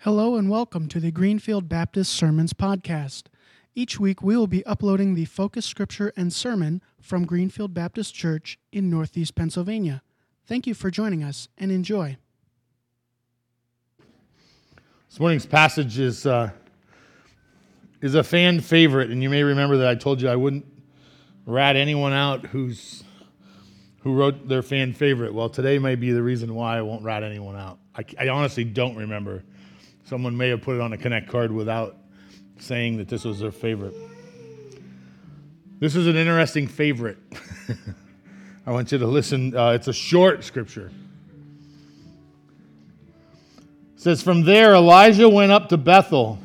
[0.00, 3.24] Hello and welcome to the Greenfield Baptist Sermons Podcast.
[3.74, 8.58] Each week we will be uploading the focus scripture and sermon from Greenfield Baptist Church
[8.70, 10.02] in Northeast Pennsylvania.
[10.46, 12.18] Thank you for joining us and enjoy.
[15.08, 16.50] This morning's passage is, uh,
[18.00, 20.66] is a fan favorite, and you may remember that I told you I wouldn't
[21.46, 23.02] rat anyone out who's,
[24.00, 25.34] who wrote their fan favorite.
[25.34, 27.78] Well, today may be the reason why I won't rat anyone out.
[27.96, 29.42] I, I honestly don't remember.
[30.06, 31.96] Someone may have put it on a Connect card without
[32.60, 33.94] saying that this was their favorite.
[35.80, 37.18] This is an interesting favorite.
[38.66, 39.56] I want you to listen.
[39.56, 40.92] Uh, it's a short scripture.
[43.96, 46.38] It says, From there, Elijah went up to Bethel.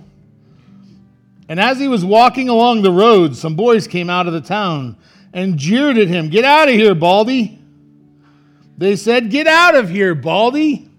[1.47, 4.97] And as he was walking along the road, some boys came out of the town
[5.33, 7.59] and jeered at him, Get out of here, Baldy.
[8.75, 10.90] They said, Get out of here, Baldy.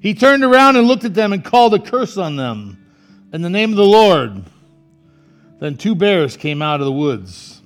[0.00, 2.86] He turned around and looked at them and called a curse on them
[3.32, 4.44] in the name of the Lord.
[5.58, 7.60] Then two bears came out of the woods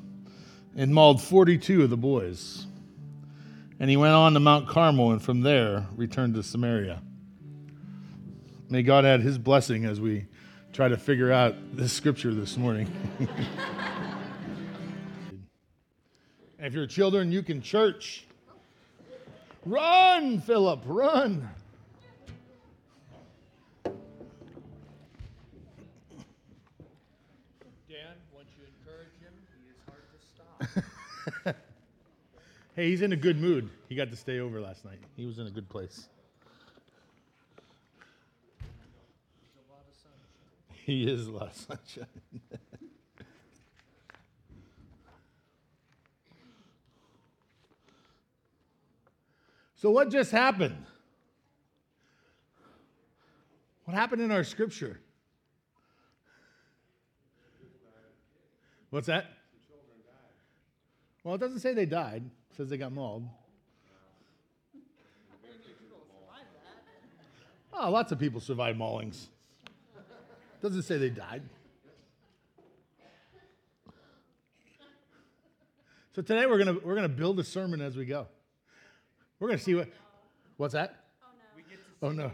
[0.77, 2.67] and mauled 42 of the boys.
[3.79, 7.03] And he went on to Mount Carmel and from there returned to Samaria.
[8.71, 10.25] May God add his blessing as we
[10.73, 12.91] try to figure out this scripture this morning.
[16.59, 18.25] if you're children, you can church.
[19.67, 21.51] Run, Philip, run.
[23.84, 23.95] Dan,
[28.33, 30.84] once you encourage him, he is hard to stop.
[32.75, 33.69] Hey, he's in a good mood.
[33.91, 34.98] He got to stay over last night.
[35.15, 36.09] He was in a good place.
[38.59, 38.65] A
[39.70, 39.95] lot of.
[40.78, 42.06] He is a lot of sunshine.
[49.75, 50.83] so, what just happened?
[53.84, 54.98] What happened in our scripture?
[58.89, 59.27] What's that?
[61.25, 62.25] Well, it doesn't say they died.
[62.50, 63.28] It says they got mauled.
[67.75, 69.27] Oh, lots of people survive maulings.
[70.60, 71.43] Doesn't say they died.
[76.15, 78.27] So today we're gonna we're gonna build a sermon as we go.
[79.41, 79.89] We're gonna see what
[80.59, 81.06] what's that?
[81.22, 82.31] Oh, oh, get to Oh no.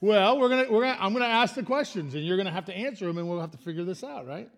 [0.00, 2.74] Well, we're gonna we're gonna I'm gonna ask the questions and you're gonna have to
[2.74, 4.48] answer them and we'll have to figure this out, right?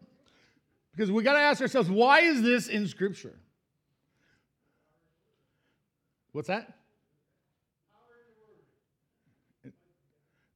[0.92, 3.34] Because we gotta ask ourselves, why is this in Scripture?
[6.32, 6.72] What's that?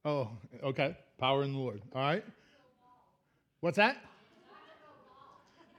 [0.03, 0.29] Oh,
[0.63, 0.95] okay.
[1.17, 1.81] Power in the Lord.
[1.93, 2.23] All right.
[3.59, 3.97] What's that?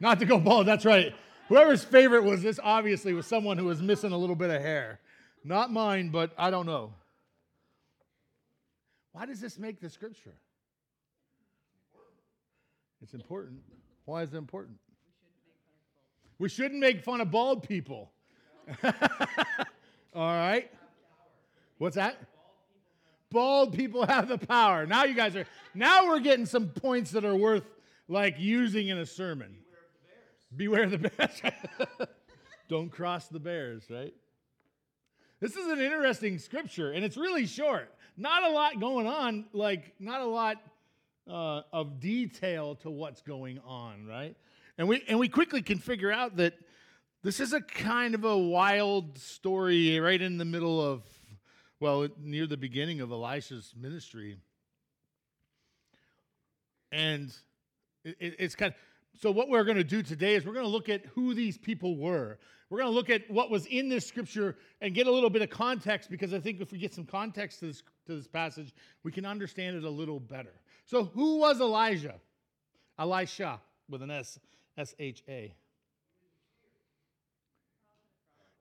[0.01, 0.67] Not to go bald.
[0.67, 1.15] That's right.
[1.49, 5.01] Whoever's favorite was this obviously was someone who was missing a little bit of hair.
[5.45, 6.93] Not mine, but I don't know.
[9.13, 10.35] Why does this make the scripture?
[13.03, 13.61] It's important.
[14.05, 14.77] Why is it important?
[16.39, 18.11] We shouldn't make fun of bald people.
[20.15, 20.71] All right.
[21.79, 22.17] What's that?
[23.31, 24.87] Bald people have the power.
[24.87, 27.65] Now you guys are now we're getting some points that are worth
[28.09, 29.59] like using in a sermon.
[30.57, 31.43] Beware of the bears.
[32.69, 34.15] Don't cross the bears, right?
[35.41, 37.95] This is an interesting scripture, and it's really short.
[38.17, 40.57] Not a lot going on, like not a lot
[41.31, 44.35] uh, of detail to what's going on, right?
[44.79, 46.55] And we and we quickly can figure out that
[47.23, 51.03] this is a kind of a wild story right in the middle of,
[51.81, 54.39] well, near the beginning of Elisha's ministry.
[56.93, 57.33] And
[58.05, 58.79] it, it- it's kind of,
[59.21, 61.59] so what we're going to do today is we're going to look at who these
[61.59, 62.39] people were.
[62.71, 65.43] We're going to look at what was in this scripture and get a little bit
[65.43, 68.73] of context because I think if we get some context to this, to this passage,
[69.03, 70.53] we can understand it a little better.
[70.85, 72.15] So, who was Elijah?
[72.99, 74.39] Elisha with an S,
[74.77, 75.53] S H A.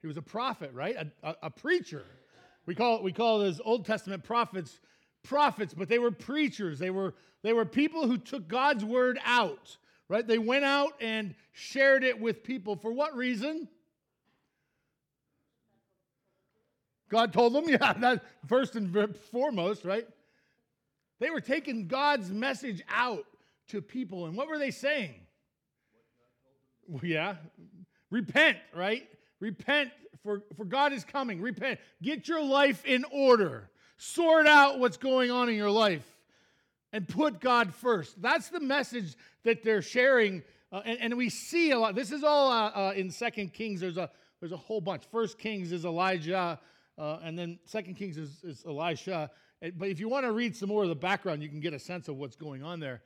[0.02, 0.96] He was a prophet, right?
[0.96, 2.03] A, a, a preacher.
[2.66, 4.80] We call we call those Old Testament prophets
[5.24, 6.79] prophets, but they were preachers.
[6.79, 7.14] They were
[7.44, 9.78] they were people who took God's word out,
[10.09, 10.26] right?
[10.26, 12.76] They went out and shared it with people.
[12.76, 13.67] For what reason?
[17.09, 20.08] God told them, yeah, that first and foremost, right?
[21.20, 23.26] They were taking God's message out
[23.70, 24.26] to people.
[24.26, 25.16] And what were they saying?
[26.88, 27.35] Well, yeah.
[28.09, 29.08] Repent, right?
[29.39, 29.91] Repent,
[30.23, 31.41] for, for God is coming.
[31.41, 31.79] Repent.
[32.01, 33.69] Get your life in order.
[33.97, 36.05] Sort out what's going on in your life
[36.93, 38.22] and put God first.
[38.22, 40.43] That's the message that they're sharing.
[40.72, 41.95] Uh, and, and we see a lot.
[41.95, 43.81] This is all uh, uh, in Second Kings.
[43.81, 45.03] There's a, there's a whole bunch.
[45.11, 46.59] First Kings is Elijah.
[46.97, 49.29] Uh, and then Second Kings is, is Elisha.
[49.75, 51.79] But if you want to read some more of the background, you can get a
[51.79, 53.01] sense of what's going on there.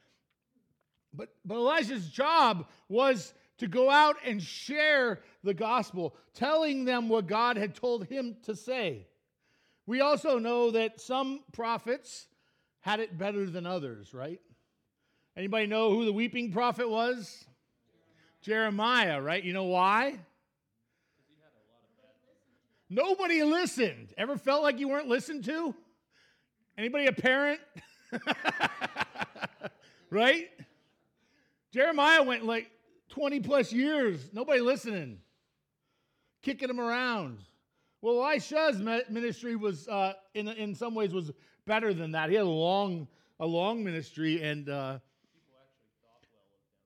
[1.13, 7.27] But, but Elijah's job was to go out and share the gospel, telling them what
[7.27, 9.05] God had told him to say.
[9.85, 12.25] We also know that some prophets
[12.79, 14.41] had it better than others, right?
[15.37, 17.45] Anybody know who the weeping prophet was?
[18.41, 19.43] Jeremiah, right?
[19.43, 20.17] You know why?
[22.89, 24.11] Nobody listened.
[24.17, 25.75] Ever felt like you weren't listened to?
[26.79, 27.59] Anybody a parent?
[30.09, 30.49] right?
[31.71, 32.71] Jeremiah went like
[33.11, 35.19] 20 plus years, nobody listening,
[36.41, 37.39] kicking them around.
[38.01, 41.31] Well, Elisha's ministry was, uh, in, in some ways, was
[41.67, 42.29] better than that.
[42.29, 43.07] He had a long,
[43.39, 44.99] a long ministry, and uh,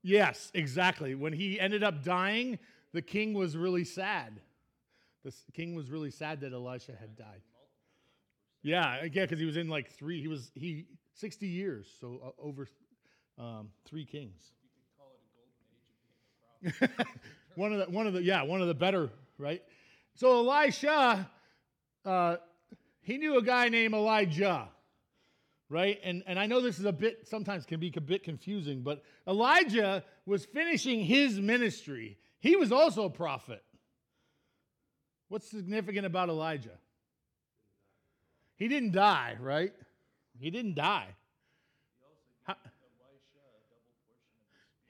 [0.01, 1.15] yes, exactly.
[1.15, 2.59] When he ended up dying,
[2.91, 4.41] the king was really sad.
[5.23, 7.41] The king was really sad that Elisha had died.
[8.61, 10.21] Yeah, yeah, because he was in like three.
[10.21, 12.67] He was he sixty years, so uh, over
[13.37, 14.53] um, three kings.
[17.55, 19.61] One of the one of the yeah one of the better right.
[20.15, 21.29] So Elisha,
[22.05, 22.37] uh,
[23.01, 24.69] he knew a guy named Elijah,
[25.69, 25.99] right?
[26.03, 29.03] And and I know this is a bit sometimes can be a bit confusing, but
[29.27, 32.17] Elijah was finishing his ministry.
[32.39, 33.63] He was also a prophet.
[35.29, 36.77] What's significant about Elijah?
[38.55, 39.73] He didn't die, right?
[40.39, 41.15] He didn't die.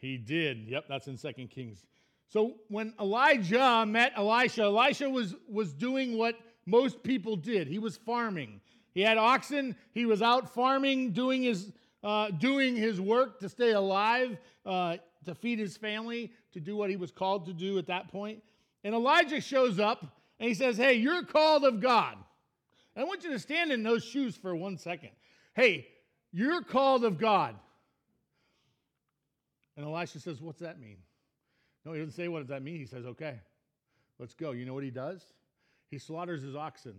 [0.06, 0.68] He did.
[0.68, 1.84] Yep, that's in Second Kings.
[2.28, 6.36] So when Elijah met Elisha, Elisha was, was doing what
[6.66, 7.68] most people did.
[7.68, 8.62] He was farming.
[8.94, 9.76] He had oxen.
[9.94, 11.72] He was out farming, doing his,
[12.04, 16.90] uh, doing his work to stay alive, uh, to feed his family, to do what
[16.90, 18.42] he was called to do at that point.
[18.84, 20.06] And Elijah shows up
[20.40, 22.16] and he says, Hey, you're called of God.
[22.96, 25.10] And I want you to stand in those shoes for one second.
[25.54, 25.88] Hey,
[26.32, 27.56] you're called of God.
[29.78, 30.98] And Elisha says, What's that mean?
[31.86, 32.80] No, he doesn't say, What does that mean?
[32.80, 33.36] He says, Okay,
[34.20, 34.52] let's go.
[34.52, 35.26] You know what he does?
[35.90, 36.96] He slaughters his oxen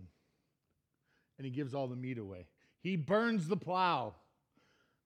[1.37, 2.47] and he gives all the meat away.
[2.81, 4.15] He burns the plow.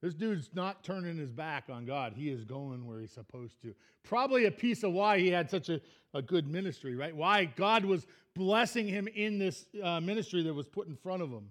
[0.02, 2.14] This dude's not turning his back on God.
[2.16, 3.76] He is going where he's supposed to.
[4.04, 5.80] Probably a piece of why he had such a,
[6.14, 7.16] a good ministry, right?
[7.16, 11.30] Why God was blessing him in this uh, ministry that was put in front of
[11.30, 11.50] him.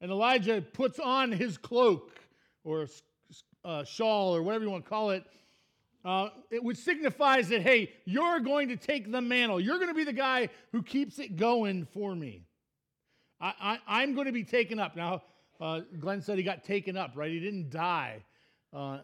[0.00, 2.18] And Elijah puts on his cloak
[2.64, 2.86] or
[3.64, 5.24] uh, shawl or whatever you want to call it,
[6.04, 9.60] uh, it, which signifies that, hey, you're going to take the mantle.
[9.60, 12.46] You're going to be the guy who keeps it going for me.
[13.42, 14.96] I, am going to be taken up.
[14.96, 15.22] Now,
[15.60, 17.30] uh, Glenn said he got taken up, right?
[17.30, 18.22] He didn't die.
[18.72, 18.98] Uh,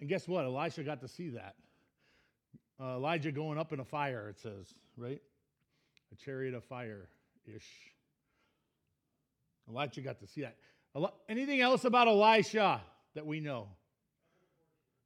[0.00, 0.44] and guess what?
[0.44, 1.54] Elisha got to see that.
[2.80, 5.20] Uh, Elijah going up in a fire, it says, right?
[6.12, 7.08] A chariot of fire
[7.46, 7.66] ish.
[9.68, 10.56] Elijah got to see that.
[11.28, 12.82] Anything else about Elisha
[13.18, 13.66] that we know?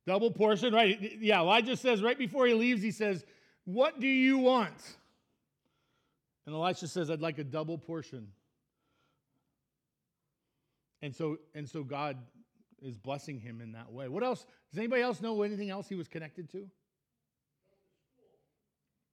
[0.07, 1.01] Double portion, right?
[1.19, 3.25] Yeah, Elijah says right before he leaves, he says,
[3.65, 4.77] What do you want?
[6.45, 8.29] And Elisha says, I'd like a double portion.
[11.01, 12.19] And so, and so God
[12.83, 14.09] is blessing him in that way.
[14.09, 14.45] What else?
[14.71, 16.69] Does anybody else know anything else he was connected to?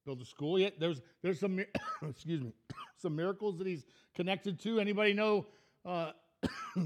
[0.05, 0.59] Build a school.
[0.59, 1.63] Yeah, there's there's some
[2.09, 2.51] excuse me
[2.97, 4.81] some miracles that he's connected to.
[4.81, 5.45] Anybody know
[5.85, 6.11] uh,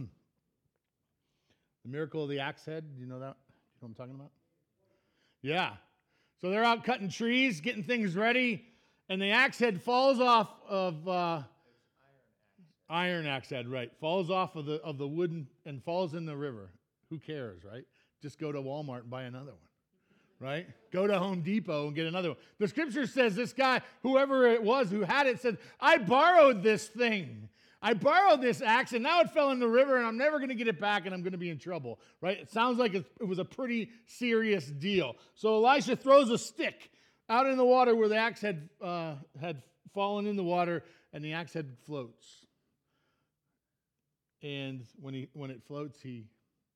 [1.84, 2.86] the miracle of the axe head?
[2.96, 3.36] Do you know that?
[3.36, 4.32] You know what I'm talking about?
[5.42, 5.72] Yeah.
[6.42, 8.66] So they're out cutting trees, getting things ready,
[9.10, 11.44] and the axe head falls off of uh,
[12.90, 13.92] iron axe head, right?
[14.00, 16.70] Falls off of the of the wooden and falls in the river.
[17.10, 17.86] Who cares, right?
[18.22, 19.60] Just go to Walmart and buy another one
[20.44, 20.68] right?
[20.92, 22.38] Go to Home Depot and get another one.
[22.60, 26.88] The scripture says this guy, whoever it was who had it, said, I borrowed this
[26.88, 27.50] thing.
[27.86, 30.48] I borrowed this axe and now it fell in the river and I'm never going
[30.48, 32.40] to get it back and I'm going to be in trouble, right?
[32.40, 35.18] It sounds like it was a pretty serious deal.
[35.36, 36.92] So Elisha throws a stick
[37.28, 39.62] out in the water where the axe had, uh, had
[39.94, 42.46] fallen in the water and the axe head floats.
[44.42, 46.28] And when, he, when it floats, he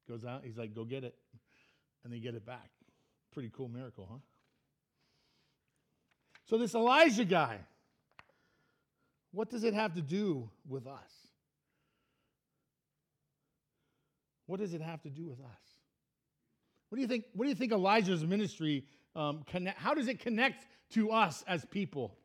[0.09, 1.15] goes out, he's like, go get it.
[2.03, 2.69] And they get it back.
[3.31, 4.19] Pretty cool miracle, huh?
[6.45, 7.59] So, this Elijah guy,
[9.38, 11.12] what does it have to do with us?
[14.48, 15.62] What does it have to do with us?
[16.89, 17.25] What do you think?
[17.36, 19.77] What do you think Elijah's ministry um, connect?
[19.77, 22.17] How does it connect to us as people?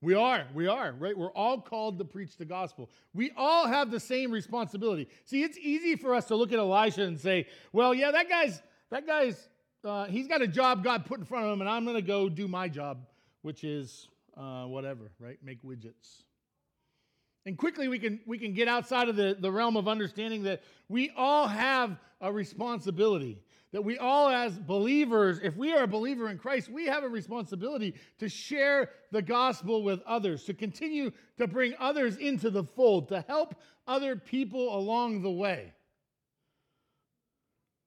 [0.00, 1.18] We are, we are, right?
[1.18, 2.88] We're all called to preach the gospel.
[3.12, 5.08] We all have the same responsibility.
[5.24, 8.62] See, it's easy for us to look at Elisha and say, well, yeah, that guy's,
[8.90, 9.48] that guy's,
[9.84, 12.02] uh, he's got a job God put in front of him, and I'm going to
[12.02, 13.04] go do my job,
[13.42, 15.38] which is uh, whatever, right?
[15.42, 16.22] Make widgets.
[17.46, 20.62] And quickly we can, we can get outside of the, the realm of understanding that
[20.88, 23.42] we all have a responsibility.
[23.72, 27.08] That we all, as believers, if we are a believer in Christ, we have a
[27.08, 33.08] responsibility to share the gospel with others, to continue to bring others into the fold,
[33.08, 33.54] to help
[33.86, 35.72] other people along the way.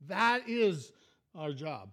[0.08, 0.94] That is
[1.36, 1.90] our job.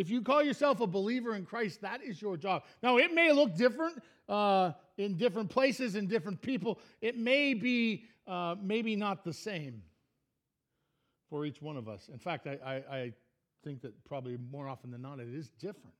[0.00, 2.62] If you call yourself a believer in Christ, that is your job.
[2.82, 6.78] Now, it may look different uh, in different places and different people.
[7.02, 9.82] It may be uh, maybe not the same
[11.28, 12.08] for each one of us.
[12.10, 13.12] In fact, I, I, I
[13.62, 15.92] think that probably more often than not, it is different.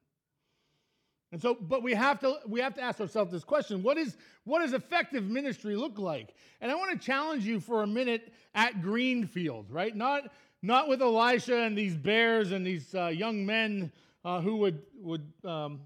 [1.33, 4.17] And so, but we have to we have to ask ourselves this question: What is
[4.45, 6.35] what does effective ministry look like?
[6.63, 9.95] And I want to challenge you for a minute at Greenfield, right?
[9.95, 13.91] Not not with Elisha and these bears and these uh, young men
[14.25, 15.81] uh, who would would um,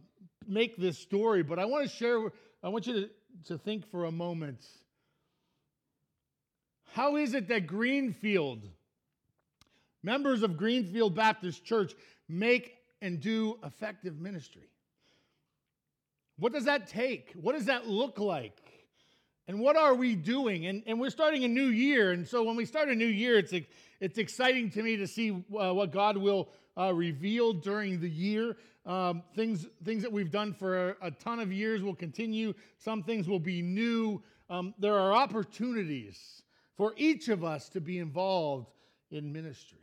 [0.47, 2.21] make this story, but I want to share.
[2.63, 3.11] I want you to,
[3.49, 4.67] to think for a moment.
[6.93, 8.63] How is it that Greenfield,
[10.03, 11.95] members of Greenfield Baptist Church,
[12.29, 14.69] make and do effective ministry?
[16.39, 17.33] What does that take?
[17.41, 18.64] What does that look like?
[19.47, 20.67] And what are we doing?
[20.67, 22.13] And, and we're starting a new year.
[22.13, 23.53] And so when we start a new year, it's,
[24.01, 26.49] it's exciting to me to see uh, what God will
[26.79, 28.57] uh, reveal during the year.
[28.87, 33.03] Um, things, things that we've done for a, a, ton of years will continue, some
[33.03, 34.23] things will be new.
[34.51, 36.43] Um, there are opportunities
[36.77, 38.69] for each of us to be involved
[39.11, 39.79] in ministry.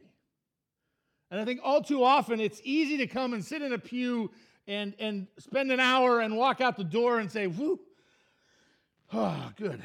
[1.32, 4.30] And I think all too often it's easy to come and sit in a pew
[4.68, 7.80] and, and spend an hour and walk out the door and say, whoo,
[9.13, 9.82] Oh, good.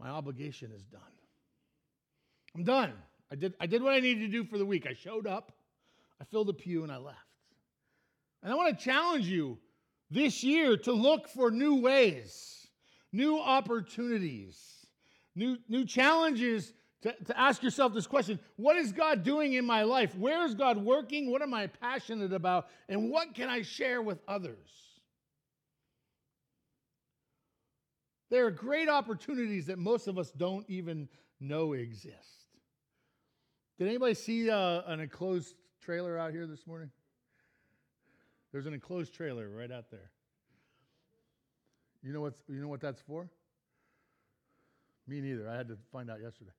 [0.00, 1.00] My obligation is done.
[2.54, 2.92] I'm done.
[3.30, 4.86] I did, I did what I needed to do for the week.
[4.86, 5.52] I showed up,
[6.20, 7.18] I filled the pew, and I left.
[8.42, 9.58] And I want to challenge you
[10.10, 12.66] this year to look for new ways,
[13.12, 14.86] new opportunities,
[15.34, 16.72] new, new challenges
[17.02, 20.16] to, to ask yourself this question What is God doing in my life?
[20.16, 21.30] Where is God working?
[21.30, 22.68] What am I passionate about?
[22.88, 24.91] And what can I share with others?
[28.32, 31.06] There are great opportunities that most of us don't even
[31.38, 32.48] know exist.
[33.78, 36.90] Did anybody see uh, an enclosed trailer out here this morning?
[38.50, 40.10] There's an enclosed trailer right out there.
[42.02, 43.28] You know, what's, you know what that's for?
[45.06, 45.46] Me neither.
[45.46, 46.52] I had to find out yesterday.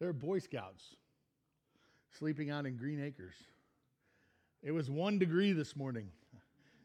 [0.00, 0.96] There are Boy Scouts
[2.18, 3.36] sleeping out in Green Acres.
[4.60, 6.08] It was one degree this morning.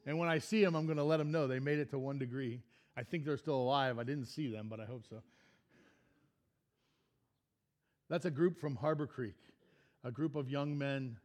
[0.05, 1.98] And when I see them, I'm going to let them know they made it to
[1.98, 2.62] one degree.
[2.98, 4.00] I think they're still alive.
[4.00, 5.22] I didn't see them, but I hope so.
[8.10, 9.36] That's a group from Harbor Creek,
[10.04, 11.18] a group of young men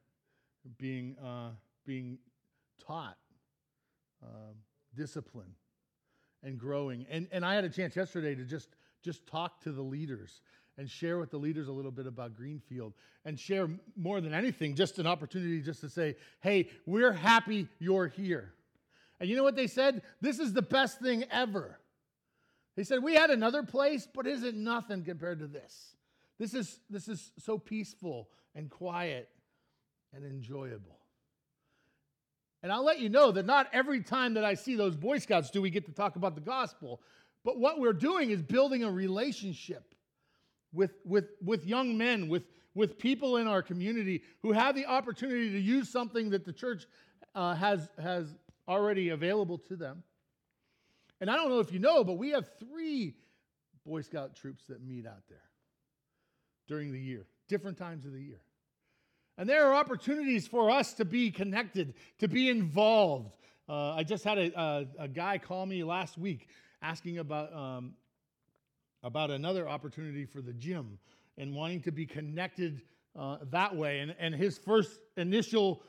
[0.78, 1.50] being, uh,
[1.84, 2.18] being
[2.84, 3.18] taught
[4.22, 4.52] uh,
[4.96, 5.54] discipline
[6.42, 7.06] and growing.
[7.10, 8.68] And, and I had a chance yesterday to just,
[9.02, 10.40] just talk to the leaders
[10.78, 12.94] and share with the leaders a little bit about Greenfield
[13.26, 18.08] and share more than anything, just an opportunity just to say, hey, we're happy you're
[18.08, 18.54] here.
[19.20, 20.02] And you know what they said?
[20.20, 21.78] This is the best thing ever.
[22.76, 25.94] They said, We had another place, but is it nothing compared to this?
[26.38, 29.28] This is, this is so peaceful and quiet
[30.14, 30.98] and enjoyable.
[32.62, 35.50] And I'll let you know that not every time that I see those Boy Scouts
[35.50, 37.00] do we get to talk about the gospel.
[37.44, 39.94] But what we're doing is building a relationship
[40.72, 45.50] with, with, with young men, with, with people in our community who have the opportunity
[45.52, 46.86] to use something that the church
[47.34, 48.34] uh, has, has
[48.70, 50.02] already available to them.
[51.20, 53.16] And I don't know if you know, but we have three
[53.84, 55.42] Boy Scout troops that meet out there
[56.68, 58.40] during the year, different times of the year.
[59.36, 63.32] And there are opportunities for us to be connected, to be involved.
[63.68, 66.48] Uh, I just had a, a, a, guy call me last week
[66.82, 67.94] asking about, um,
[69.02, 70.98] about another opportunity for the gym
[71.38, 72.82] and wanting to be connected
[73.18, 74.00] uh, that way.
[74.00, 75.82] And, and his first initial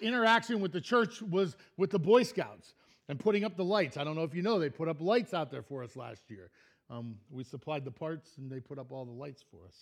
[0.00, 2.74] interaction with the church was with the Boy Scouts
[3.08, 3.96] and putting up the lights.
[3.96, 6.22] I don't know if you know, they put up lights out there for us last
[6.28, 6.50] year.
[6.88, 9.76] Um, we supplied the parts and they put up all the lights for us.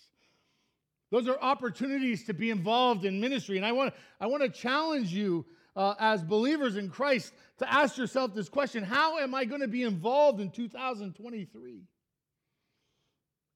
[1.11, 3.57] Those are opportunities to be involved in ministry.
[3.57, 7.97] And I want, I want to challenge you uh, as believers in Christ to ask
[7.97, 11.83] yourself this question How am I going to be involved in 2023?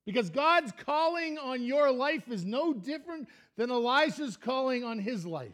[0.05, 5.53] Because God's calling on your life is no different than Elijah's calling on his life.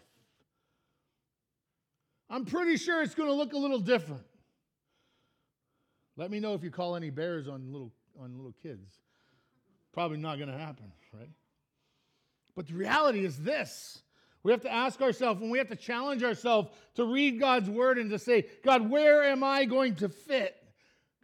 [2.29, 4.23] I'm pretty sure it's going to look a little different.
[6.17, 8.89] Let me know if you call any bears on little, on little kids.
[9.93, 11.29] Probably not going to happen, right?
[12.55, 14.01] But the reality is this
[14.43, 17.97] we have to ask ourselves and we have to challenge ourselves to read God's word
[17.97, 20.55] and to say, God, where am I going to fit?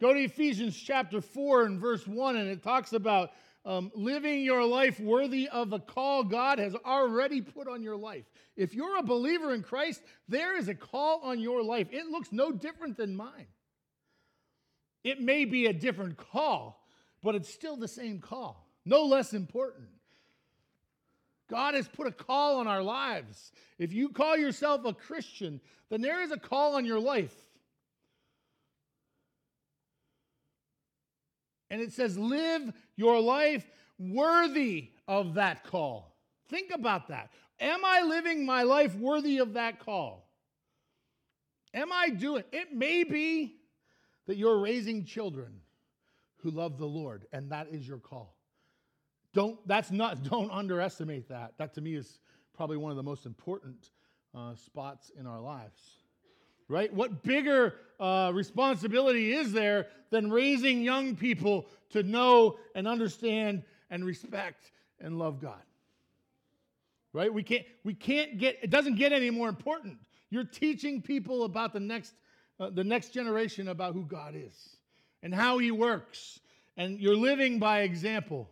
[0.00, 3.30] Go to Ephesians chapter 4 and verse 1, and it talks about
[3.64, 8.24] um, living your life worthy of the call God has already put on your life.
[8.56, 11.88] If you're a believer in Christ, there is a call on your life.
[11.90, 13.46] It looks no different than mine.
[15.04, 16.84] It may be a different call,
[17.22, 19.88] but it's still the same call, no less important.
[21.50, 23.52] God has put a call on our lives.
[23.78, 27.34] If you call yourself a Christian, then there is a call on your life.
[31.68, 33.66] And it says, live your life
[33.98, 36.14] worthy of that call.
[36.48, 37.30] Think about that.
[37.62, 40.28] Am I living my life worthy of that call?
[41.72, 42.74] Am I doing it?
[42.74, 43.56] May be
[44.26, 45.60] that you're raising children
[46.42, 48.36] who love the Lord, and that is your call.
[49.32, 51.54] Don't that's not don't underestimate that.
[51.56, 52.18] That to me is
[52.52, 53.90] probably one of the most important
[54.34, 56.02] uh, spots in our lives
[56.72, 56.92] right?
[56.92, 64.04] What bigger uh, responsibility is there than raising young people to know and understand and
[64.04, 65.60] respect and love God?
[67.12, 67.32] Right?
[67.32, 69.98] We can't, we can't get, it doesn't get any more important.
[70.30, 72.14] You're teaching people about the next,
[72.58, 74.76] uh, the next generation about who God is
[75.22, 76.40] and how he works.
[76.76, 78.48] And you're living by example.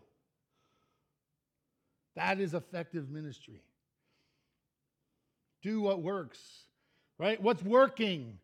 [2.17, 3.63] That is effective ministry.
[5.63, 6.39] Do what works
[7.21, 7.41] right?
[7.41, 8.39] What's working?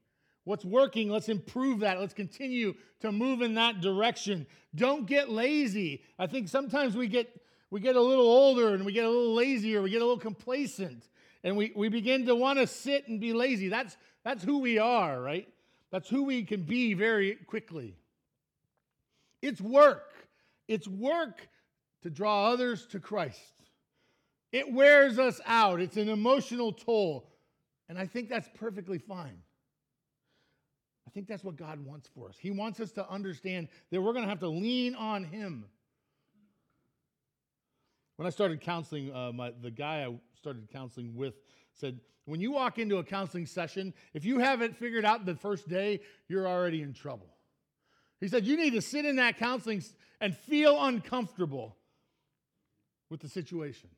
[0.44, 1.08] What's working?
[1.08, 1.98] Let's improve that.
[1.98, 4.46] Let's continue to move in that direction.
[4.74, 6.02] Don't get lazy.
[6.18, 7.28] I think sometimes we get
[7.70, 10.18] we get a little older and we get a little lazier, we get a little
[10.18, 11.08] complacent,
[11.42, 13.68] and we, we begin to want to sit and be lazy.
[13.68, 15.48] That's that's who we are, right?
[15.92, 17.96] That's who we can be very quickly.
[19.40, 20.12] It's work.
[20.66, 21.48] It's work
[22.02, 23.40] to draw others to Christ.
[24.52, 25.80] It wears us out.
[25.80, 27.30] It's an emotional toll.
[27.88, 29.38] And I think that's perfectly fine.
[31.06, 32.36] I think that's what God wants for us.
[32.38, 35.66] He wants us to understand that we're going to have to lean on Him.
[38.16, 41.34] When I started counseling, uh, my, the guy I started counseling with
[41.74, 45.68] said, when you walk into a counseling session, if you haven't figured out the first
[45.68, 47.28] day, you're already in trouble.
[48.20, 49.82] He said, you need to sit in that counseling
[50.20, 51.76] and feel uncomfortable
[53.10, 53.90] with the situation.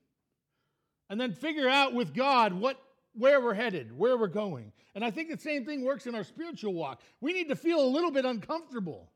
[1.09, 2.79] And then figure out with God what
[3.15, 4.73] where we're headed, where we're going.
[4.95, 7.01] And I think the same thing works in our spiritual walk.
[7.21, 9.11] We need to feel a little bit uncomfortable.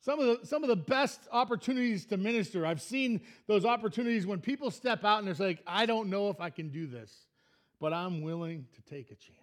[0.00, 4.40] Some of the, some of the best opportunities to minister, I've seen those opportunities when
[4.40, 7.26] people step out and they're like, I don't know if I can do this,
[7.80, 9.36] but I'm willing to take a chance.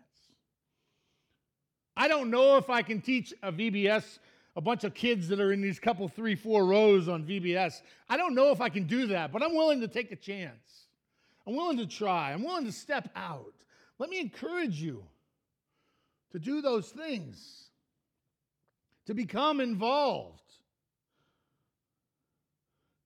[1.96, 4.20] I don't know if I can teach a VBS
[4.56, 7.82] a bunch of kids that are in these couple, three, four rows on VBS.
[8.10, 10.88] I don't know if I can do that, but I'm willing to take a chance.
[11.46, 12.34] I'm willing to try.
[12.34, 13.54] I'm willing to step out.
[14.00, 15.04] Let me encourage you
[16.32, 17.70] to do those things,
[19.06, 20.42] to become involved.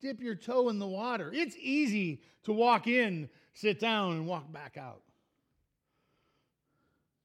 [0.01, 1.31] Dip your toe in the water.
[1.33, 5.01] It's easy to walk in, sit down, and walk back out.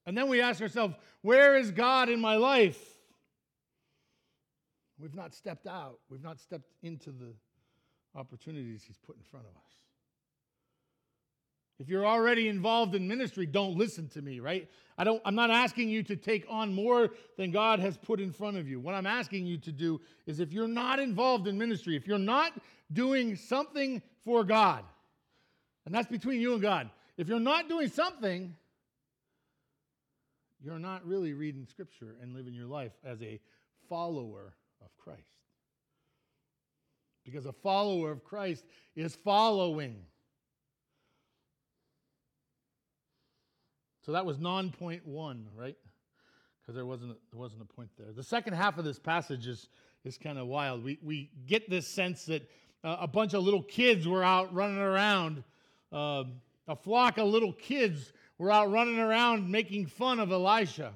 [0.05, 2.79] And then we ask ourselves, where is God in my life?
[4.99, 7.33] We've not stepped out, we've not stepped into the
[8.15, 9.73] opportunities He's put in front of us.
[11.79, 14.67] If you're already involved in ministry, don't listen to me, right?
[14.97, 18.31] I don't, I'm not asking you to take on more than God has put in
[18.31, 18.79] front of you.
[18.79, 22.17] What I'm asking you to do is if you're not involved in ministry, if you're
[22.17, 22.51] not
[22.91, 24.83] doing something for God,
[25.85, 28.55] and that's between you and God, if you're not doing something,
[30.63, 33.39] you're not really reading Scripture and living your life as a
[33.87, 35.21] follower of Christ.
[37.23, 39.97] Because a follower of Christ is following.
[44.07, 45.75] So that was non point one, right?
[46.61, 48.13] Because there wasn't there wasn't a point there.
[48.13, 49.67] The second half of this passage is
[50.05, 50.81] is kind of wild.
[50.81, 52.49] We we get this sense that
[52.85, 55.43] uh, a bunch of little kids were out running around.
[55.91, 56.23] Uh,
[56.69, 60.93] a flock of little kids were out running around making fun of Elisha.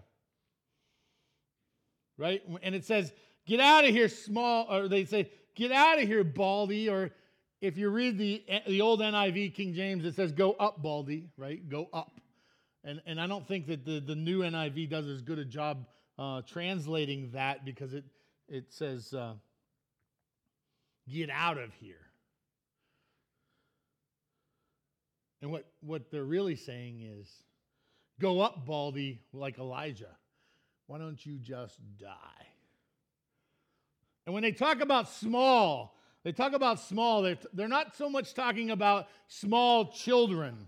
[2.18, 2.42] Right?
[2.64, 3.12] And it says,
[3.46, 6.88] Get out of here, small, or they say, Get out of here, Baldy.
[6.88, 7.12] Or
[7.60, 11.68] if you read the, the old NIV King James, it says, Go up, Baldy, right?
[11.68, 12.21] Go up.
[12.84, 15.86] And, and I don't think that the, the new NIV does as good a job
[16.18, 18.06] uh, translating that because it,
[18.48, 19.34] it says, uh,
[21.10, 21.96] get out of here.
[25.42, 27.28] And what, what they're really saying is,
[28.20, 30.16] go up, Baldy, like Elijah.
[30.88, 32.48] Why don't you just die?
[34.26, 38.36] And when they talk about small, they talk about small, they're, they're not so much
[38.36, 40.68] talking about small children,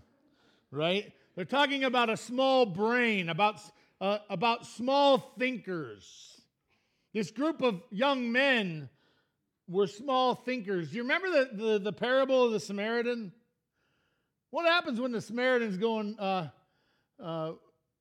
[0.72, 1.12] right?
[1.36, 3.60] They're talking about a small brain, about
[4.00, 6.40] uh, about small thinkers.
[7.12, 8.88] This group of young men
[9.68, 10.90] were small thinkers.
[10.90, 13.32] Do you remember the, the, the parable of the Samaritan?
[14.50, 16.48] What happens when the Samaritan's going, uh,
[17.22, 17.52] uh,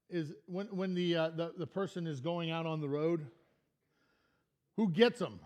[0.09, 3.25] is when, when the, uh, the, the person is going out on the road?
[4.77, 5.39] Who gets them?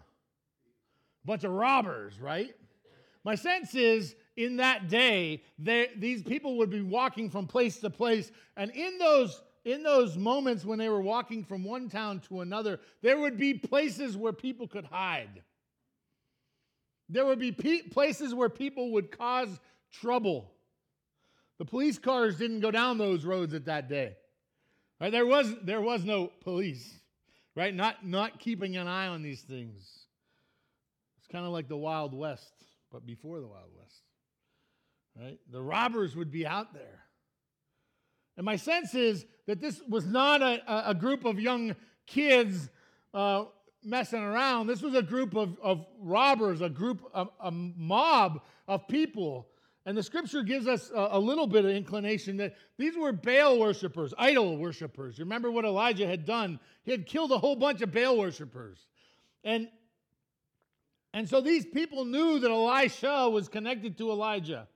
[1.24, 2.56] A bunch of robbers, right?
[3.24, 7.90] My sense is in that day, they, these people would be walking from place to
[7.90, 12.40] place, and in those in those moments when they were walking from one town to
[12.40, 15.44] another, there would be places where people could hide.
[17.10, 19.60] There would be pe- places where people would cause
[19.92, 20.54] trouble.
[21.58, 24.16] The police cars didn't go down those roads at that day.
[25.02, 25.12] Right?
[25.12, 26.90] There, was, there was no police,
[27.54, 27.76] right?
[27.76, 30.06] Not, not keeping an eye on these things.
[31.18, 32.54] It's kind of like the Wild West,
[32.90, 34.07] but before the Wild West.
[35.20, 35.40] Right?
[35.52, 37.04] The robbers would be out there.
[38.36, 41.76] And my sense is that this was not a, a group of young
[42.06, 42.70] kids
[43.14, 43.46] uh,
[43.84, 44.68] messing around.
[44.68, 49.48] This was a group of, of robbers, a group, a, a mob of people.
[49.88, 53.58] And the scripture gives us a, a, little bit of inclination that these were Baal
[53.58, 55.18] worshippers, idol worshippers.
[55.18, 56.60] Remember what Elijah had done?
[56.84, 58.86] He had killed a whole bunch of Baal worshippers.
[59.44, 59.70] And,
[61.14, 64.68] and so these people knew that Elisha was connected to Elijah.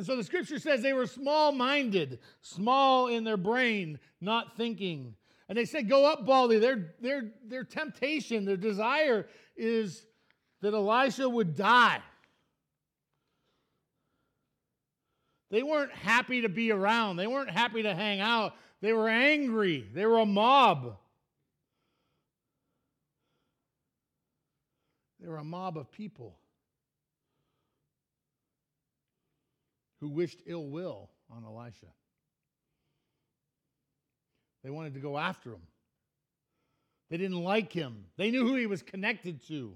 [0.00, 5.14] And so the scripture says they were small minded, small in their brain, not thinking.
[5.46, 6.58] And they said, Go up, Baldy.
[6.58, 10.06] Their, their, their temptation, their desire is
[10.62, 12.00] that Elisha would die.
[15.50, 18.54] They weren't happy to be around, they weren't happy to hang out.
[18.80, 20.96] They were angry, they were a mob.
[25.20, 26.38] They were a mob of people.
[30.00, 31.86] Who wished ill will on Elisha.
[34.62, 35.62] They wanted to go after him.
[37.10, 38.04] They didn't like him.
[38.16, 39.74] They knew who he was connected to.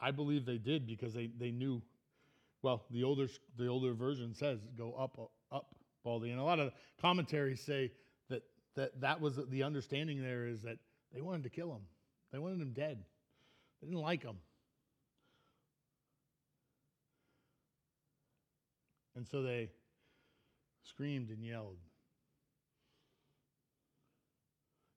[0.00, 1.82] I believe they did because they, they knew.
[2.62, 5.18] Well, the older the older version says go up
[5.52, 7.92] up Baldy, and a lot of commentaries say
[8.28, 8.42] that
[8.76, 10.22] that that was the understanding.
[10.22, 10.78] There is that
[11.12, 11.82] they wanted to kill him.
[12.32, 12.98] They wanted him dead.
[13.80, 14.36] They didn't like him.
[19.18, 19.68] And so they
[20.84, 21.78] screamed and yelled.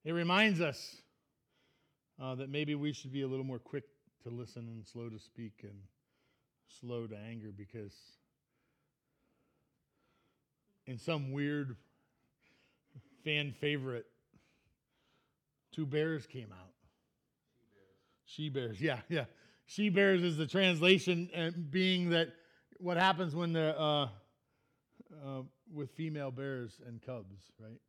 [0.05, 0.97] It reminds us
[2.21, 3.85] uh, that maybe we should be a little more quick
[4.21, 5.73] to listen and slow to speak and
[6.67, 7.95] slow to anger because
[10.85, 11.75] in some weird
[13.23, 14.05] fan favorite,
[15.71, 16.73] two bears came out.
[18.25, 19.25] She bears, yeah, yeah.
[19.65, 22.27] She bears is the translation, uh, being that
[22.81, 25.41] what happens when they're uh, uh,
[25.73, 27.79] with female bears and cubs, right?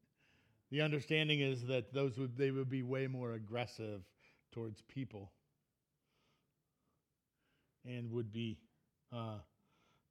[0.71, 4.03] The understanding is that those would they would be way more aggressive
[4.53, 5.33] towards people
[7.85, 8.59] and would be
[9.13, 9.39] uh,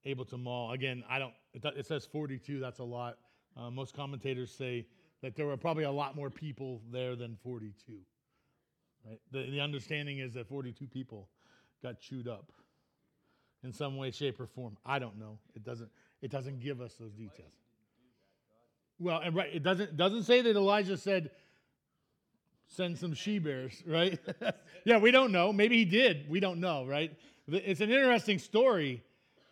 [0.06, 0.72] able to maul.
[0.72, 1.34] Again, I don't.
[1.54, 2.60] It, it says 42.
[2.60, 3.18] That's a lot.
[3.58, 4.86] Uh, most commentators say
[5.22, 7.94] that there were probably a lot more people there than 42.
[9.08, 9.20] Right?
[9.32, 11.28] The, the understanding is that 42 people
[11.84, 12.52] got chewed up
[13.64, 14.78] in some way, shape, or form.
[14.86, 15.38] I don't know.
[15.56, 15.90] It doesn't.
[16.22, 17.54] It doesn't give us those details.
[19.00, 21.32] Well, and right, it doesn't doesn't say that Elijah said,
[22.68, 24.20] "Send some she bears," right?
[24.86, 25.52] yeah, we don't know.
[25.52, 26.30] Maybe he did.
[26.30, 27.12] We don't know, right?
[27.48, 29.04] It's an interesting story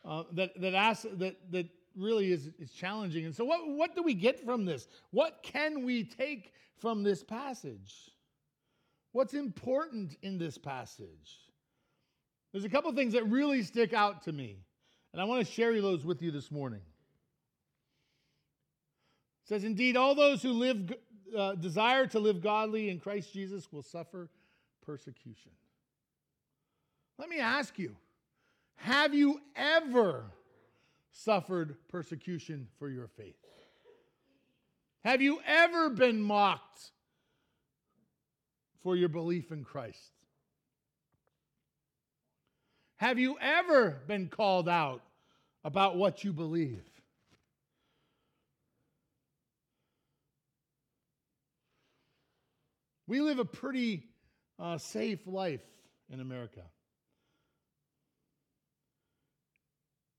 [0.05, 3.25] uh, that that asks that that really is, is challenging.
[3.25, 4.87] And so, what what do we get from this?
[5.11, 8.11] What can we take from this passage?
[9.11, 11.48] What's important in this passage?
[12.51, 14.57] There's a couple things that really stick out to me,
[15.13, 16.81] and I want to share those with you this morning.
[19.43, 20.93] It says, Indeed, all those who live,
[21.35, 24.29] uh, desire to live godly in Christ Jesus will suffer
[24.85, 25.51] persecution.
[27.19, 27.95] Let me ask you
[28.77, 30.23] have you ever
[31.11, 33.35] suffered persecution for your faith?
[35.03, 36.91] Have you ever been mocked
[38.81, 40.18] for your belief in Christ?
[42.99, 45.01] Have you ever been called out
[45.63, 46.83] about what you believe?
[53.07, 54.03] We live a pretty
[54.59, 55.63] uh, safe life
[56.11, 56.59] in America.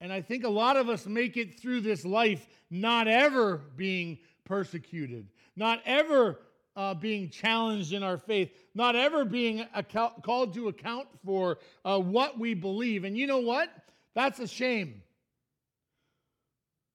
[0.01, 4.21] And I think a lot of us make it through this life not ever being
[4.45, 6.39] persecuted, not ever
[6.81, 11.99] uh, being challenged in our faith, not ever being account- called to account for uh,
[11.99, 13.05] what we believe.
[13.05, 13.69] And you know what?
[14.15, 15.03] That's a shame.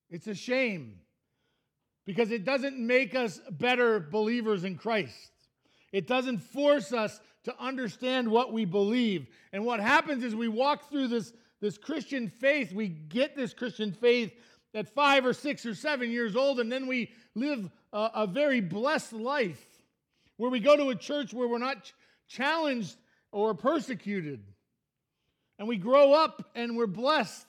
[0.09, 0.95] It's a shame
[2.03, 5.31] because it doesn't make us better believers in Christ.
[5.91, 9.27] It doesn't force us to understand what we believe.
[9.53, 13.91] And what happens is we walk through this, this Christian faith, we get this Christian
[13.91, 14.33] faith
[14.73, 18.61] at five or six or seven years old, and then we live a, a very
[18.61, 19.67] blessed life
[20.37, 21.93] where we go to a church where we're not ch-
[22.27, 22.95] challenged
[23.31, 24.43] or persecuted.
[25.57, 27.47] And we grow up and we're blessed.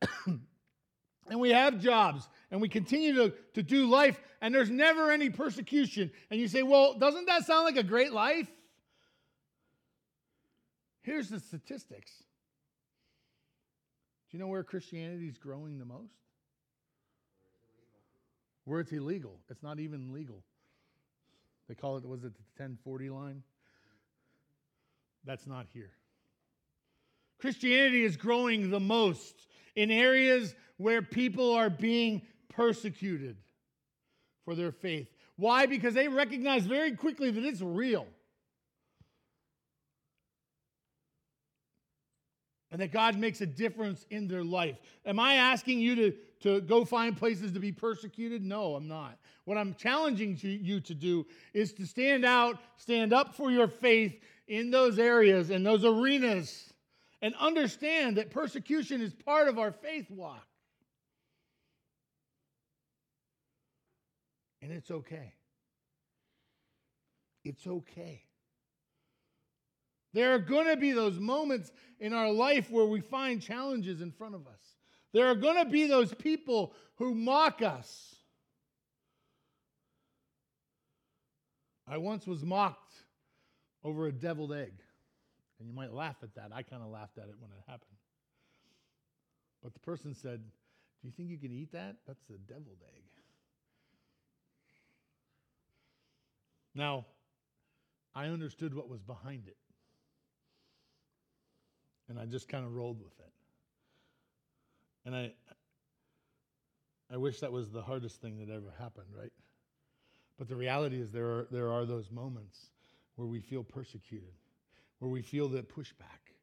[0.26, 5.30] and we have jobs and we continue to, to do life and there's never any
[5.30, 6.10] persecution.
[6.30, 8.48] And you say, well, doesn't that sound like a great life?
[11.02, 12.12] Here's the statistics.
[14.30, 16.14] Do you know where Christianity is growing the most?
[18.64, 19.40] Where it's illegal.
[19.50, 20.42] It's not even legal.
[21.68, 23.42] They call it, was it the 1040 line?
[25.24, 25.90] That's not here.
[27.38, 33.36] Christianity is growing the most in areas where people are being persecuted
[34.44, 35.08] for their faith.
[35.36, 35.66] Why?
[35.66, 38.06] Because they recognize very quickly that it's real.
[42.72, 44.76] And that God makes a difference in their life.
[45.04, 48.42] Am I asking you to, to go find places to be persecuted?
[48.42, 49.18] No, I'm not.
[49.44, 54.18] What I'm challenging you to do is to stand out, stand up for your faith
[54.48, 56.72] in those areas, in those arenas,
[57.20, 60.46] and understand that persecution is part of our faith walk.
[64.62, 65.34] And it's okay.
[67.44, 68.22] It's okay.
[70.12, 74.10] There are going to be those moments in our life where we find challenges in
[74.10, 74.60] front of us.
[75.12, 78.14] There are going to be those people who mock us.
[81.86, 82.94] I once was mocked
[83.84, 84.72] over a deviled egg.
[85.58, 86.50] And you might laugh at that.
[86.52, 87.96] I kind of laughed at it when it happened.
[89.62, 91.96] But the person said, Do you think you can eat that?
[92.06, 93.02] That's a deviled egg.
[96.74, 97.06] Now,
[98.14, 99.56] I understood what was behind it.
[102.12, 103.32] And I just kind of rolled with it.
[105.06, 105.32] And I
[107.10, 109.32] I wish that was the hardest thing that ever happened, right?
[110.38, 112.66] But the reality is there are there are those moments
[113.16, 114.34] where we feel persecuted,
[114.98, 116.34] where we feel that pushback.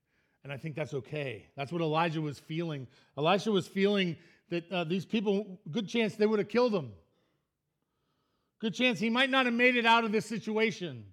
[0.44, 1.46] And I think that's okay.
[1.56, 2.88] That's what Elijah was feeling.
[3.16, 4.18] Elisha was feeling
[4.50, 6.94] that uh, these people, good chance they would have killed him.
[8.58, 11.06] Good chance he might not have made it out of this situation.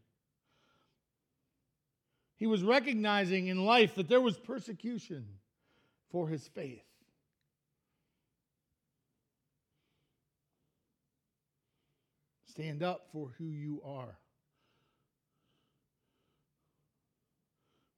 [2.37, 5.27] He was recognizing in life that there was persecution
[6.11, 6.85] for his faith.
[12.47, 14.19] Stand up for who you are.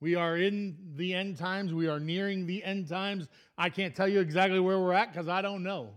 [0.00, 1.74] We are in the end times.
[1.74, 3.28] We are nearing the end times.
[3.56, 5.90] I can't tell you exactly where we're at because I don't know.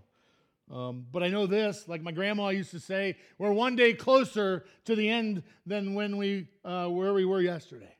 [0.71, 4.65] Um, but I know this, like my grandma used to say, we're one day closer
[4.85, 7.93] to the end than when we uh, where we were yesterday.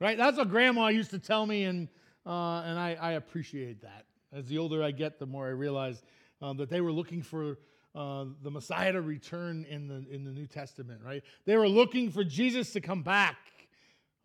[0.00, 0.18] Right?
[0.18, 1.88] That's what grandma used to tell me, and
[2.26, 4.04] uh, and I, I, appreciate that.
[4.32, 6.02] As the older I get, the more I realize
[6.42, 7.58] um, that they were looking for
[7.94, 11.00] uh, the Messiah to return in the in the New Testament.
[11.04, 11.22] Right?
[11.44, 13.36] They were looking for Jesus to come back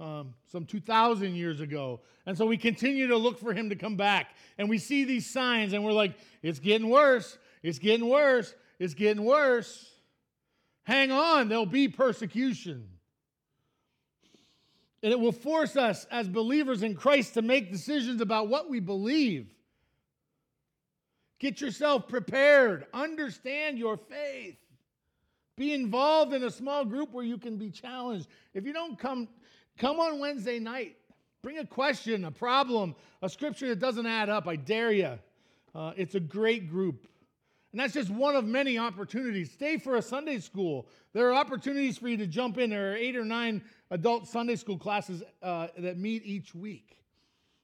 [0.01, 2.01] um, some 2,000 years ago.
[2.25, 4.31] And so we continue to look for him to come back.
[4.57, 7.37] And we see these signs and we're like, it's getting worse.
[7.61, 8.53] It's getting worse.
[8.79, 9.89] It's getting worse.
[10.83, 12.87] Hang on, there'll be persecution.
[15.03, 18.79] And it will force us as believers in Christ to make decisions about what we
[18.79, 19.53] believe.
[21.39, 24.57] Get yourself prepared, understand your faith.
[25.57, 28.27] Be involved in a small group where you can be challenged.
[28.53, 29.27] If you don't come,
[29.77, 30.95] Come on Wednesday night.
[31.41, 34.47] Bring a question, a problem, a scripture that doesn't add up.
[34.47, 35.17] I dare you.
[35.73, 37.07] Uh, it's a great group.
[37.71, 39.51] And that's just one of many opportunities.
[39.51, 40.87] Stay for a Sunday school.
[41.13, 42.69] There are opportunities for you to jump in.
[42.69, 46.97] There are eight or nine adult Sunday school classes uh, that meet each week.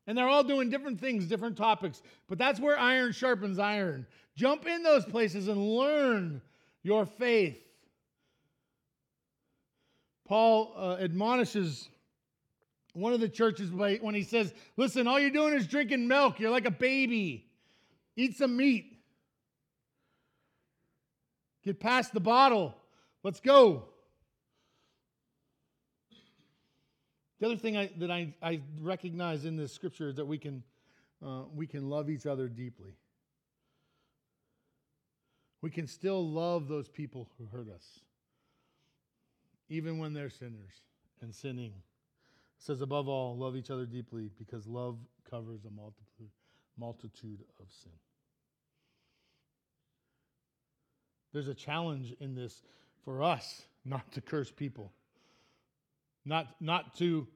[0.05, 2.01] And they're all doing different things, different topics.
[2.29, 4.05] But that's where iron sharpens iron.
[4.35, 6.41] Jump in those places and learn
[6.83, 7.57] your faith.
[10.25, 11.89] Paul uh, admonishes
[12.93, 16.39] one of the churches when he says, Listen, all you're doing is drinking milk.
[16.39, 17.45] You're like a baby.
[18.15, 18.97] Eat some meat.
[21.63, 22.75] Get past the bottle.
[23.23, 23.85] Let's go.
[27.39, 30.63] The other thing I, that I, I, recognize in this scripture is that we can,
[31.25, 32.97] uh, we can love each other deeply.
[35.61, 38.01] We can still love those people who hurt us,
[39.69, 40.81] even when they're sinners
[41.21, 41.73] and sinning.
[41.73, 44.97] It says, above all, love each other deeply because love
[45.29, 46.31] covers a multitude,
[46.77, 47.91] multitude of sin.
[51.37, 52.63] there's a challenge in this
[53.03, 54.91] for us not to curse people,
[56.27, 57.27] not, not to,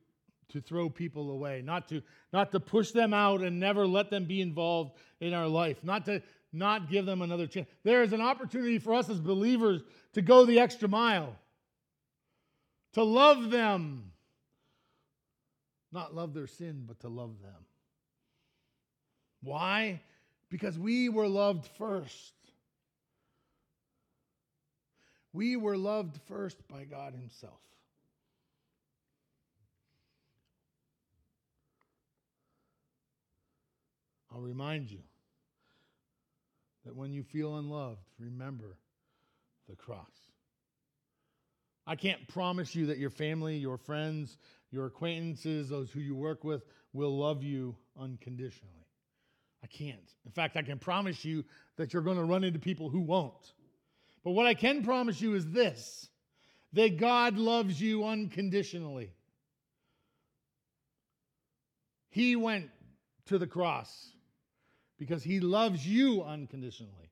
[0.49, 2.01] to throw people away, not to,
[2.33, 6.05] not to push them out and never let them be involved in our life, not
[6.05, 6.21] to
[6.53, 7.67] not give them another chance.
[7.83, 9.81] There is an opportunity for us as believers
[10.13, 11.35] to go the extra mile,
[12.93, 14.11] to love them.
[15.93, 17.65] Not love their sin, but to love them.
[19.43, 20.01] Why?
[20.49, 22.33] Because we were loved first.
[25.33, 27.59] We were loved first by God Himself.
[34.33, 34.99] I'll remind you
[36.85, 38.77] that when you feel unloved, remember
[39.69, 40.07] the cross.
[41.85, 44.37] I can't promise you that your family, your friends,
[44.71, 46.63] your acquaintances, those who you work with,
[46.93, 48.87] will love you unconditionally.
[49.63, 50.13] I can't.
[50.25, 51.43] In fact, I can promise you
[51.77, 53.53] that you're going to run into people who won't.
[54.23, 56.07] But what I can promise you is this
[56.73, 59.11] that God loves you unconditionally.
[62.09, 62.69] He went
[63.25, 64.13] to the cross
[65.01, 67.09] because he loves you unconditionally.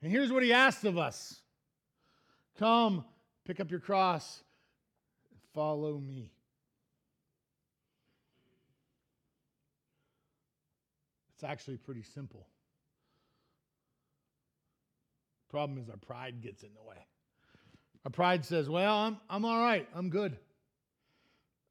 [0.00, 1.42] And here's what he asks of us
[2.58, 3.04] Come,
[3.44, 4.42] pick up your cross,
[5.52, 6.32] follow me.
[11.34, 12.46] It's actually pretty simple.
[15.50, 16.96] Problem is, our pride gets in the way.
[18.06, 19.86] Our pride says, Well, I'm, I'm all right.
[19.94, 20.38] I'm good.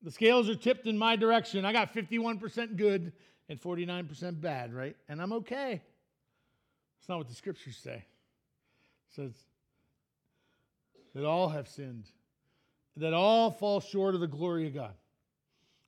[0.03, 1.65] The scales are tipped in my direction.
[1.65, 3.11] I got 51% good
[3.49, 4.95] and 49% bad, right?
[5.07, 5.81] And I'm okay.
[6.99, 7.95] That's not what the scriptures say.
[7.97, 9.33] It says
[11.13, 12.05] that all have sinned,
[12.97, 14.93] that all fall short of the glory of God.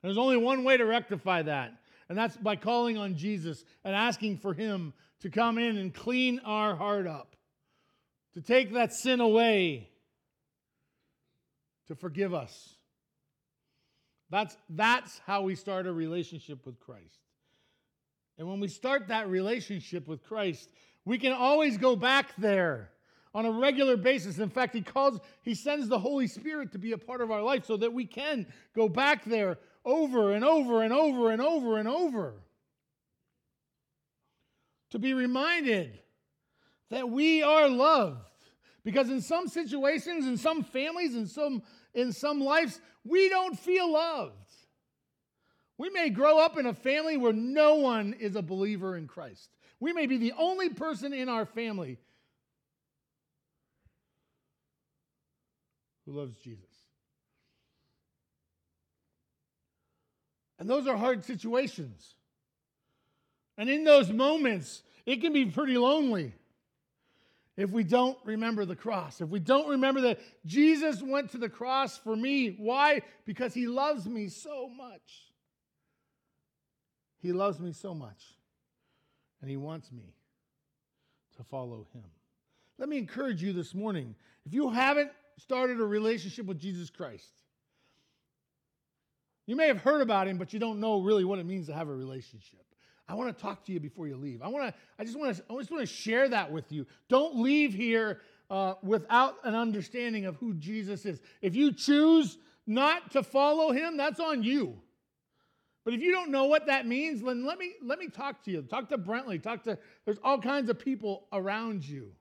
[0.03, 1.73] There's only one way to rectify that,
[2.07, 6.39] and that's by calling on Jesus and asking for Him to come in and clean
[6.45, 7.35] our heart up,
[8.35, 9.89] to take that sin away,
[11.87, 12.75] to forgive us.
[14.29, 17.17] That's, that's how we start a relationship with Christ.
[18.37, 20.69] And when we start that relationship with Christ,
[21.05, 22.91] we can always go back there
[23.33, 24.39] on a regular basis.
[24.39, 27.41] In fact, he calls, he sends the Holy Spirit to be a part of our
[27.41, 28.45] life so that we can
[28.75, 32.33] go back there over and over and over and over and over.
[34.91, 35.99] To be reminded
[36.89, 38.23] that we are loved.
[38.83, 41.61] Because in some situations, in some families, in some,
[41.93, 44.46] in some lives, we don't feel loved.
[45.77, 49.49] We may grow up in a family where no one is a believer in Christ.
[49.79, 51.97] We may be the only person in our family
[56.05, 56.63] who loves Jesus.
[60.59, 62.15] And those are hard situations.
[63.57, 66.33] And in those moments, it can be pretty lonely
[67.55, 69.21] if we don't remember the cross.
[69.21, 72.55] If we don't remember that Jesus went to the cross for me.
[72.57, 73.01] Why?
[73.25, 75.27] Because he loves me so much.
[77.27, 78.23] He loves me so much,
[79.41, 80.13] and He wants me
[81.35, 82.05] to follow Him.
[82.77, 87.27] Let me encourage you this morning if you haven't started a relationship with Jesus Christ,
[89.45, 91.73] you may have heard about Him, but you don't know really what it means to
[91.73, 92.63] have a relationship.
[93.09, 94.41] I want to talk to you before you leave.
[94.41, 94.73] I want to.
[94.97, 95.43] I just want to.
[95.49, 96.87] I just want to share that with you.
[97.09, 101.19] Don't leave here uh, without an understanding of who Jesus is.
[101.41, 104.79] If you choose not to follow Him, that's on you.
[105.87, 108.51] But if you don't know what that means, then let me let me talk to
[108.51, 108.61] you.
[108.61, 109.41] Talk to Brentley.
[109.41, 112.11] Talk to there's all kinds of people around you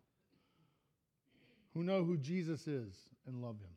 [1.74, 2.94] who know who Jesus is
[3.26, 3.74] and love him.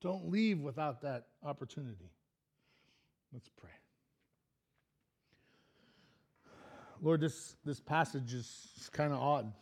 [0.00, 2.10] Don't leave without that opportunity.
[3.34, 3.68] Let's pray.
[7.02, 9.52] Lord, this, this passage is kind of odd.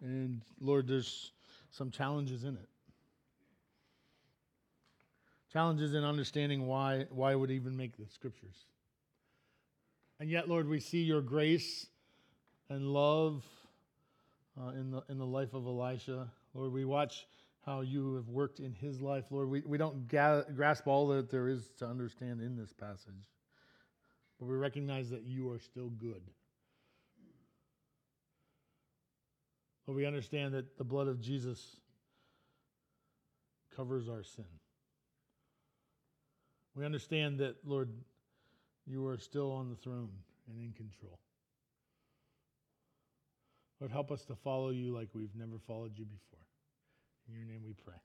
[0.00, 1.32] And Lord, there's
[1.68, 2.68] some challenges in it.
[5.52, 8.56] Challenges in understanding why, why would even make the scriptures.
[10.18, 11.86] And yet, Lord, we see your grace
[12.70, 13.44] and love
[14.58, 16.28] uh, in, the, in the life of Elisha.
[16.54, 17.26] Lord, we watch
[17.66, 19.24] how you have worked in his life.
[19.30, 23.28] Lord, we, we don't ga- grasp all that there is to understand in this passage,
[24.38, 26.22] but we recognize that you are still good.
[29.86, 31.76] Lord, we understand that the blood of Jesus
[33.76, 34.44] covers our sin.
[36.74, 37.90] We understand that, Lord,
[38.86, 40.10] you are still on the throne
[40.48, 41.18] and in control.
[43.80, 46.46] Lord, help us to follow you like we've never followed you before.
[47.28, 47.96] In your name we pray.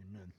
[0.00, 0.32] Amen.